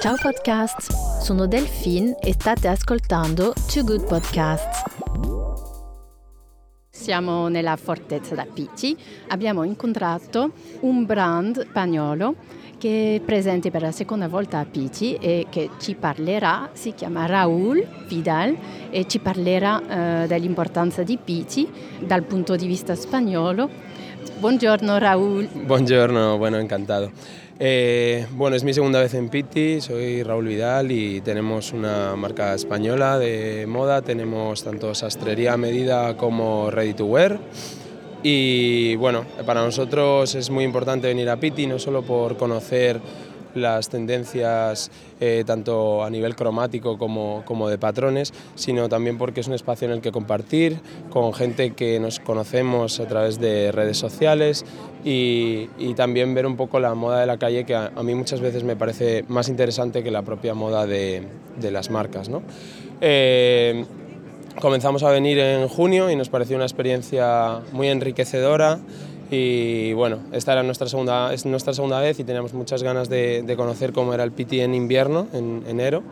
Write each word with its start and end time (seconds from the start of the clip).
Ciao 0.00 0.14
podcast, 0.20 0.92
sono 1.22 1.46
Delphine 1.46 2.16
e 2.20 2.34
state 2.34 2.68
ascoltando 2.68 3.52
Too 3.66 3.82
Good 3.82 4.06
Podcasts. 4.06 4.84
Siamo 6.88 7.48
nella 7.48 7.74
fortezza 7.74 8.36
da 8.36 8.46
Pici, 8.46 8.96
abbiamo 9.28 9.64
incontrato 9.64 10.52
un 10.80 11.04
brand 11.04 11.66
spagnolo 11.68 12.36
che 12.78 13.16
è 13.16 13.20
presente 13.24 13.72
per 13.72 13.82
la 13.82 13.90
seconda 13.90 14.28
volta 14.28 14.60
a 14.60 14.64
Pici 14.64 15.16
e 15.16 15.46
che 15.50 15.70
ci 15.80 15.94
parlerà, 15.94 16.70
si 16.72 16.94
chiama 16.94 17.26
Raúl 17.26 17.84
Vidal 18.06 18.56
e 18.90 19.08
ci 19.08 19.18
parlerà 19.18 20.22
eh, 20.22 20.26
dell'importanza 20.28 21.02
di 21.02 21.18
Pici 21.22 21.68
dal 21.98 22.22
punto 22.22 22.54
di 22.54 22.68
vista 22.68 22.94
spagnolo. 22.94 23.68
Buongiorno 24.38 24.98
Raúl. 24.98 25.48
Buongiorno, 25.52 26.36
bueno, 26.36 26.58
encantado. 26.58 27.10
Eh, 27.64 28.26
bueno, 28.32 28.56
es 28.56 28.64
mi 28.64 28.74
segunda 28.74 29.00
vez 29.00 29.14
en 29.14 29.28
Pitti, 29.28 29.80
soy 29.80 30.24
Raúl 30.24 30.48
Vidal 30.48 30.90
y 30.90 31.20
tenemos 31.20 31.72
una 31.72 32.16
marca 32.16 32.54
española 32.54 33.20
de 33.20 33.66
moda, 33.68 34.02
tenemos 34.02 34.64
tanto 34.64 34.96
sastrería 34.96 35.56
medida 35.56 36.16
como 36.16 36.72
ready 36.72 36.92
to 36.92 37.06
wear. 37.06 37.38
Y 38.24 38.96
bueno, 38.96 39.24
para 39.46 39.62
nosotros 39.62 40.34
es 40.34 40.50
muy 40.50 40.64
importante 40.64 41.06
venir 41.06 41.30
a 41.30 41.36
Pitti, 41.36 41.68
no 41.68 41.78
solo 41.78 42.02
por 42.02 42.36
conocer 42.36 43.00
las 43.54 43.88
tendencias 43.88 44.90
eh, 45.20 45.44
tanto 45.46 46.04
a 46.04 46.10
nivel 46.10 46.34
cromático 46.36 46.98
como, 46.98 47.42
como, 47.44 47.68
de 47.68 47.78
patrones, 47.78 48.32
sino 48.54 48.88
también 48.88 49.18
porque 49.18 49.40
es 49.40 49.46
un 49.46 49.54
espacio 49.54 49.86
en 49.86 49.94
el 49.94 50.00
que 50.00 50.12
compartir 50.12 50.80
con 51.10 51.32
gente 51.32 51.72
que 51.72 52.00
nos 52.00 52.20
conocemos 52.20 53.00
a 53.00 53.06
través 53.06 53.40
de 53.40 53.72
redes 53.72 53.98
sociales 53.98 54.64
y, 55.04 55.68
también 55.96 56.32
ver 56.34 56.46
un 56.46 56.56
poco 56.56 56.80
la 56.80 56.94
moda 56.94 57.20
de 57.20 57.26
la 57.26 57.36
calle 57.36 57.64
que 57.64 57.74
a, 57.74 57.92
a, 57.94 58.02
mí 58.02 58.14
muchas 58.14 58.40
veces 58.40 58.64
me 58.64 58.76
parece 58.76 59.24
más 59.28 59.48
interesante 59.48 60.02
que 60.02 60.10
la 60.10 60.22
propia 60.22 60.54
moda 60.54 60.86
de, 60.86 61.22
de 61.60 61.70
las 61.70 61.90
marcas. 61.90 62.28
¿no? 62.28 62.42
Eh, 63.00 63.84
comenzamos 64.60 65.02
a 65.02 65.10
venir 65.10 65.38
en 65.38 65.68
junio 65.68 66.10
y 66.10 66.16
nos 66.16 66.28
pareció 66.28 66.56
una 66.56 66.64
experiencia 66.64 67.60
muy 67.72 67.88
enriquecedora 67.88 68.78
y 69.34 69.94
bueno, 69.94 70.18
esta 70.32 70.52
era 70.52 70.62
nuestra 70.62 70.88
segunda, 70.88 71.32
es 71.32 71.46
nuestra 71.46 71.72
segunda 71.72 71.98
vez 72.00 72.20
y 72.20 72.24
teníamos 72.24 72.52
muchas 72.52 72.82
ganas 72.82 73.08
de, 73.08 73.54
conocer 73.56 73.94
cómo 73.94 74.12
era 74.12 74.24
el 74.24 74.30
Piti 74.30 74.60
en 74.60 74.74
invierno, 74.74 75.26
en 75.32 75.64
enero, 75.66 76.02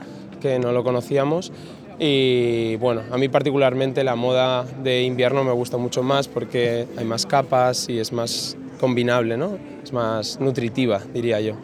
que 0.41 0.59
no 0.59 0.73
lo 0.73 0.83
conocíamos. 0.83 1.53
Y 1.99 2.77
bueno, 2.77 3.03
a 3.11 3.19
mí 3.19 3.29
particularmente 3.29 4.05
la 4.05 4.17
moda 4.17 4.65
de 4.83 5.03
invierno 5.03 5.45
me 5.45 5.53
gusta 5.53 5.77
mucho 5.77 6.03
más 6.03 6.29
porque 6.29 6.87
hay 6.97 7.05
más 7.05 7.27
capas 7.27 7.91
y 7.91 7.99
es 7.99 8.11
más 8.11 8.57
combinable, 8.81 9.37
¿no? 9.37 9.59
es 9.85 9.93
más 9.93 10.41
nutritiva, 10.41 11.03
diría 11.13 11.43
yo. 11.43 11.57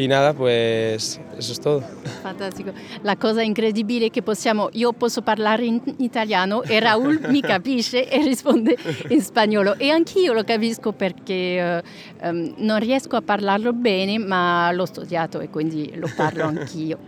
Y 0.00 0.08
nada, 0.08 0.32
pues 0.32 1.20
eso 1.36 1.52
es 1.52 1.60
todo. 1.60 1.82
Fantastico. 2.22 2.72
La 3.02 3.16
cosa 3.16 3.42
incredibile 3.42 4.06
è 4.06 4.10
che 4.10 4.22
possiamo, 4.22 4.70
io 4.72 4.94
posso 4.94 5.20
parlare 5.20 5.66
in 5.66 5.78
italiano 5.98 6.62
e 6.62 6.80
Raul 6.80 7.20
mi 7.28 7.42
capisce 7.42 8.08
e 8.08 8.22
risponde 8.22 8.78
in 9.10 9.20
spagnolo. 9.20 9.76
E 9.76 9.90
anch'io 9.90 10.32
lo 10.32 10.42
capisco 10.42 10.92
perché 10.92 11.82
um, 12.22 12.54
non 12.56 12.78
riesco 12.78 13.16
a 13.16 13.20
parlarlo 13.20 13.74
bene, 13.74 14.16
ma 14.16 14.72
l'ho 14.72 14.86
studiato 14.86 15.40
e 15.40 15.50
quindi 15.50 15.92
lo 15.96 16.10
parlo 16.16 16.44
anch'io. 16.44 16.98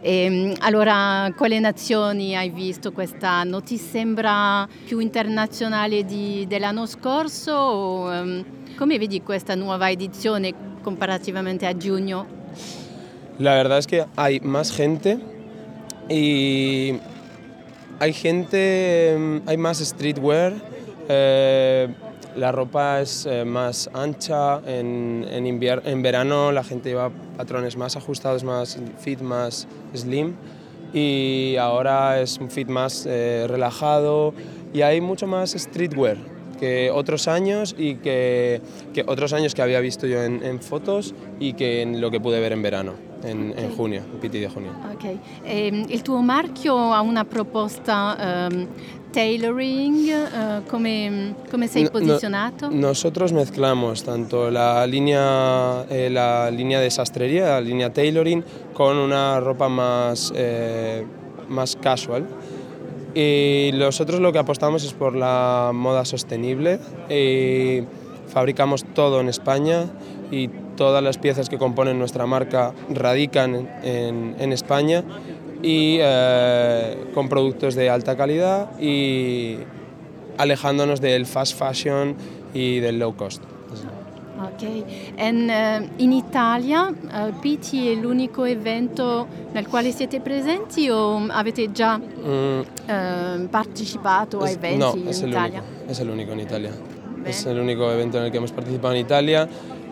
E, 0.00 0.56
allora, 0.60 1.30
quali 1.36 1.60
nazioni 1.60 2.34
hai 2.34 2.48
visto 2.48 2.92
quest'anno? 2.92 3.62
Ti 3.62 3.76
sembra 3.76 4.66
più 4.86 5.00
internazionale 5.00 6.06
di, 6.06 6.46
dell'anno 6.48 6.86
scorso? 6.86 7.52
O, 7.52 8.08
um, 8.08 8.44
come 8.74 8.96
vedi 8.96 9.20
questa 9.20 9.54
nuova 9.54 9.90
edizione 9.90 10.54
comparativamente 10.80 11.66
a 11.66 11.76
giugno? 11.76 12.37
La 13.38 13.54
verdad 13.54 13.78
es 13.78 13.86
que 13.86 14.04
hay 14.16 14.40
más 14.40 14.72
gente 14.72 15.18
y 16.08 16.94
hay 18.00 18.12
gente, 18.12 19.42
hay 19.46 19.56
más 19.56 19.78
streetwear, 19.78 20.54
eh, 21.08 21.88
la 22.36 22.52
ropa 22.52 23.00
es 23.00 23.26
eh, 23.26 23.44
más 23.44 23.90
ancha, 23.92 24.60
en, 24.66 25.24
en, 25.30 25.46
en, 25.46 26.02
verano 26.02 26.52
la 26.52 26.62
gente 26.62 26.90
lleva 26.90 27.10
patrones 27.36 27.76
más 27.76 27.96
ajustados, 27.96 28.44
más 28.44 28.78
fit, 28.98 29.20
más 29.20 29.66
slim 29.94 30.34
y 30.92 31.56
ahora 31.56 32.20
es 32.20 32.38
un 32.38 32.50
fit 32.50 32.68
más 32.68 33.04
eh, 33.06 33.46
relajado 33.48 34.34
y 34.72 34.82
hay 34.82 35.00
mucho 35.00 35.26
más 35.26 35.52
streetwear 35.52 36.37
que 36.58 36.90
otros 36.90 37.28
años 37.28 37.74
y 37.78 37.96
que, 37.96 38.60
que, 38.92 39.04
otros 39.06 39.32
años 39.32 39.54
que 39.54 39.62
había 39.62 39.80
visto 39.80 40.06
yo 40.06 40.22
en, 40.22 40.42
en 40.42 40.60
fotos 40.60 41.14
y 41.40 41.54
que 41.54 41.82
en 41.82 42.00
lo 42.00 42.10
que 42.10 42.20
pude 42.20 42.40
ver 42.40 42.52
en 42.52 42.62
verano. 42.62 42.94
En, 43.24 43.50
okay. 43.50 43.64
en, 43.64 43.76
junio, 43.76 44.02
in 44.12 44.20
PT 44.20 44.38
di 44.38 44.46
junio. 44.46 44.70
Ok. 44.94 45.04
E, 45.44 45.86
il 45.88 46.02
tuo 46.04 46.22
marchio 46.22 46.94
ha 46.94 47.00
una 47.00 47.24
proposta 47.24 48.48
um, 48.48 48.66
tailoring, 49.10 50.08
uh, 50.08 50.62
come, 50.68 51.34
come, 51.50 51.66
sei 51.66 51.90
posizionato? 51.90 52.68
No, 52.70 52.88
nosotros 52.88 53.32
mezclamos 53.32 54.04
tanto 54.04 54.50
la 54.50 54.86
línea, 54.86 55.84
eh, 55.90 56.10
la 56.10 56.50
línea 56.50 56.80
de 56.80 56.90
sastrería, 56.90 57.46
la 57.46 57.60
línea 57.60 57.92
tailoring, 57.92 58.44
con 58.72 58.96
una 58.96 59.40
ropa 59.40 59.68
más, 59.68 60.32
eh, 60.36 61.04
más 61.48 61.76
casual. 61.76 62.26
Y 63.20 63.72
nosotros 63.74 64.20
lo 64.20 64.32
que 64.32 64.38
apostamos 64.38 64.84
es 64.84 64.92
por 64.92 65.16
la 65.16 65.72
moda 65.74 66.04
sostenible. 66.04 66.78
Fabricamos 68.28 68.84
todo 68.94 69.20
en 69.20 69.28
España 69.28 69.86
y 70.30 70.46
todas 70.76 71.02
las 71.02 71.18
piezas 71.18 71.48
que 71.48 71.58
componen 71.58 71.98
nuestra 71.98 72.26
marca 72.26 72.74
radican 72.90 73.68
en, 73.82 74.36
en 74.38 74.52
España 74.52 75.02
y 75.64 75.98
eh, 76.00 77.06
con 77.12 77.28
productos 77.28 77.74
de 77.74 77.90
alta 77.90 78.16
calidad 78.16 78.78
y 78.80 79.56
alejándonos 80.36 81.00
del 81.00 81.26
fast 81.26 81.58
fashion 81.58 82.14
y 82.54 82.78
del 82.78 83.00
low 83.00 83.16
cost. 83.16 83.42
Ok, 84.40 84.84
en, 85.16 85.48
uh, 85.48 85.88
in 85.96 86.12
Italia 86.12 86.86
uh, 86.86 87.38
Pitti 87.40 87.90
è 87.90 87.94
l'unico 87.94 88.44
evento 88.44 89.26
nel 89.52 89.66
quale 89.66 89.90
siete 89.90 90.20
presenti 90.20 90.88
o 90.88 91.26
avete 91.28 91.72
già 91.72 91.98
mm. 91.98 92.60
uh, 92.60 93.48
partecipato 93.48 94.38
a 94.38 94.48
eventi 94.48 94.78
no, 94.78 95.10
in 95.10 95.28
Italia? 95.28 95.62
Único, 95.62 95.90
es 95.90 95.98
el 95.98 96.08
único 96.08 96.32
en 96.32 96.40
Italia. 96.40 96.70
Beh. 97.16 97.30
Es 97.30 97.46
el 97.46 97.58
único 97.58 97.90
evento 97.90 98.18
en 98.18 98.24
el 98.26 98.30
que 98.30 98.36
hemos 98.36 98.52
participado 98.52 98.94
en 98.94 99.00
Italia 99.00 99.48
Mm, 99.48 99.87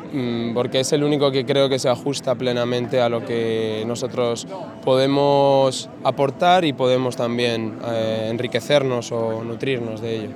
porque 0.54 0.81
es 0.81 0.93
el 0.93 1.04
único 1.04 1.31
que 1.31 1.44
creo 1.44 1.69
que 1.69 1.78
se 1.78 1.88
ajusta 1.88 2.34
plenamente 2.34 3.00
a 3.00 3.09
lo 3.09 3.25
que 3.25 3.84
nosotros 3.87 4.47
podemos 4.84 5.88
aportar 6.04 6.65
y 6.65 6.72
podemos 6.72 7.16
también 7.16 7.78
eh, 7.87 8.28
enriquecernos 8.31 9.12
o 9.12 9.43
nutrirnos 9.44 10.00
de 10.00 10.16
ello. 10.16 10.34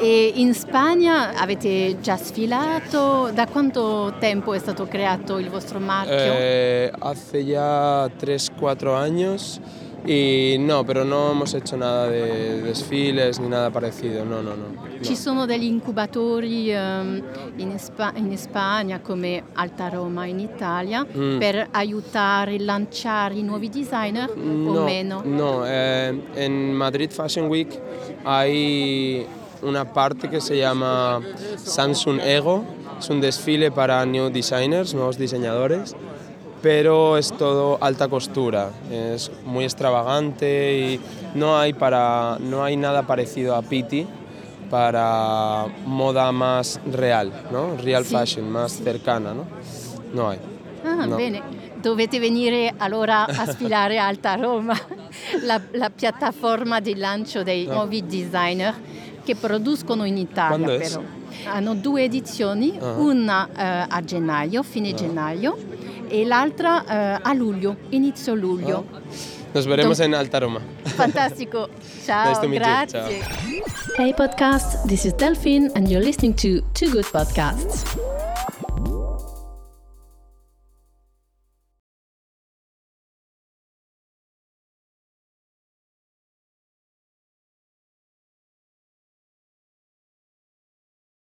E 0.00 0.32
in 0.36 0.52
Spagna 0.52 1.34
avete 1.36 1.98
già 2.00 2.16
sfilato? 2.16 3.30
Da 3.32 3.46
quanto 3.46 4.14
tempo 4.18 4.52
è 4.52 4.58
stato 4.58 4.86
creato 4.86 5.38
il 5.38 5.48
vostro 5.48 5.78
marchio? 5.78 6.14
Eh, 6.16 6.90
hace 6.98 7.44
ya 7.44 8.10
3-4 8.18 8.96
años. 8.96 9.60
Y 10.06 10.56
no, 10.58 10.84
pero 10.84 11.04
no 11.04 11.32
hemos 11.32 11.52
hecho 11.54 11.76
nada 11.76 12.08
de 12.08 12.62
desfiles 12.62 13.40
ni 13.40 13.48
nada 13.48 13.70
parecido, 13.70 14.24
no, 14.24 14.40
no, 14.40 14.54
no. 14.54 14.68
no. 14.68 14.86
Ci 15.00 15.16
sono 15.16 15.46
degli 15.46 15.64
incubatori 15.64 16.72
um, 16.72 17.22
in, 17.56 17.76
Sp 17.76 18.14
in, 18.14 18.36
Spagna 18.38 19.00
come 19.00 19.42
Alta 19.54 19.88
Roma 19.88 20.26
in 20.26 20.38
Italia 20.38 21.04
mm. 21.04 21.38
per 21.38 21.68
aiutare 21.72 22.54
a 22.54 22.62
lanciare 22.62 23.34
i 23.34 23.42
nuovi 23.42 23.68
designer 23.68 24.34
no, 24.36 24.80
o 24.80 24.84
meno? 24.84 25.22
No, 25.24 25.66
eh, 25.66 26.14
en 26.34 26.72
Madrid 26.72 27.10
Fashion 27.10 27.46
Week 27.46 27.76
hay 28.22 29.26
una 29.62 29.84
parte 29.92 30.28
que 30.28 30.40
se 30.40 30.56
llama 30.56 31.20
Samsung 31.56 32.20
Ego, 32.20 32.64
es 32.98 33.08
un 33.08 33.20
desfile 33.20 33.70
para 33.70 34.04
new 34.04 34.30
designers, 34.30 34.94
nuevos 34.94 35.18
diseñadores 35.18 35.96
pero 36.62 37.16
es 37.16 37.32
todo 37.32 37.78
alta 37.80 38.08
costura, 38.08 38.70
es 38.90 39.30
muy 39.44 39.64
extravagante 39.64 40.78
y 40.78 41.00
no 41.34 41.58
hay, 41.58 41.72
para, 41.72 42.38
no 42.40 42.64
hay 42.64 42.76
nada 42.76 43.06
parecido 43.06 43.54
a 43.54 43.62
Pitti 43.62 44.06
para 44.70 45.66
moda 45.84 46.32
más 46.32 46.80
real, 46.90 47.32
¿no? 47.52 47.76
real 47.76 48.04
sì. 48.04 48.14
fashion, 48.14 48.50
más 48.50 48.72
cercana, 48.72 49.32
¿no? 49.32 49.44
No 50.12 50.30
hay. 50.30 50.38
Ah, 50.84 51.06
no. 51.06 51.16
bene. 51.16 51.42
Dovete 51.80 52.18
venire 52.18 52.74
allora 52.78 53.24
a 53.26 53.46
sfilare 53.46 53.98
Alta 53.98 54.34
Roma, 54.34 54.74
la, 55.42 55.60
la 55.72 55.90
piattaforma 55.90 56.80
di 56.80 56.96
lancio 56.96 57.42
dei 57.42 57.66
no. 57.66 57.74
nuovi 57.74 58.04
designer 58.04 58.74
che 59.22 59.36
producono 59.36 60.04
in 60.04 60.16
Italia 60.16 60.78
però. 60.78 61.02
Hanno 61.44 61.74
due 61.74 62.04
edizioni, 62.04 62.76
uh 62.80 62.84
-huh. 62.84 62.98
una 62.98 63.44
uh, 63.44 63.86
a 63.88 64.02
gennaio, 64.02 64.62
fine 64.62 64.90
uh 64.90 64.94
-huh. 64.94 64.96
gennaio, 64.96 65.56
e 66.08 66.24
l'altra 66.24 66.82
uh, 66.82 67.20
a 67.22 67.32
luglio, 67.32 67.76
inizio 67.90 68.34
luglio. 68.34 68.84
Oh. 68.90 69.00
Nos 69.52 69.66
veremos 69.66 69.98
Don... 69.98 70.06
en 70.06 70.14
Alta 70.14 70.38
Roma. 70.38 70.60
Fantastico. 70.82 71.68
Ciao, 72.04 72.48
grazie. 72.48 73.20
Ciao. 73.20 73.96
Hey 73.96 74.12
podcast, 74.12 74.86
this 74.86 75.06
is 75.06 75.14
Delphine 75.14 75.70
and 75.74 75.88
you're 75.88 76.04
listening 76.04 76.34
to 76.34 76.60
Two 76.74 76.90
Good 76.90 77.06
Podcasts. 77.06 77.84